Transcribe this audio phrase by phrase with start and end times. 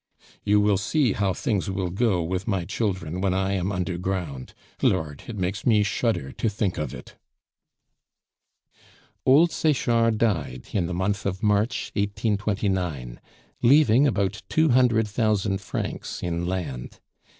[0.43, 4.55] "You will see how things will go with my children when I am under ground.
[4.81, 5.21] Lord!
[5.27, 7.17] it makes me shudder to think of it."
[9.27, 13.19] Old Sechard died in the month of March, 1929,
[13.61, 16.99] leaving about two hundred thousand francs in land.